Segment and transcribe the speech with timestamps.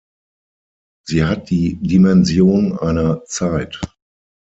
[1.05, 3.79] Sie hat die Dimension einer Zeit.